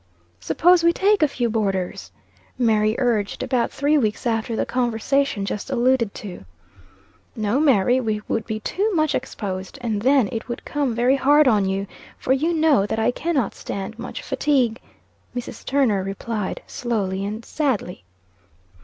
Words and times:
"Suppose 0.39 0.83
we 0.83 0.93
take 0.93 1.21
a 1.21 1.27
few 1.27 1.47
boarders?" 1.47 2.11
Mary 2.57 2.95
urged, 2.97 3.43
about 3.43 3.71
three 3.71 3.99
weeks 3.99 4.25
after 4.25 4.55
the 4.55 4.65
conversation 4.65 5.45
just 5.45 5.69
alluded 5.69 6.11
to. 6.15 6.43
"No, 7.35 7.59
Mary; 7.59 7.99
we 8.01 8.19
would 8.27 8.47
be 8.47 8.59
too 8.61 8.91
much 8.95 9.13
exposed: 9.13 9.77
and 9.79 10.01
then 10.01 10.27
it 10.31 10.47
would 10.47 10.65
come 10.65 10.95
very 10.95 11.17
hard 11.17 11.47
on 11.47 11.65
you, 11.69 11.85
for 12.17 12.33
you 12.33 12.51
know 12.51 12.87
that 12.87 12.97
I 12.97 13.11
cannot 13.11 13.53
stand 13.53 13.99
much 13.99 14.23
fatigue," 14.23 14.81
Mrs. 15.35 15.63
Turner 15.63 16.01
replied, 16.01 16.63
slowly 16.65 17.23
and 17.23 17.45
sadly. 17.45 18.03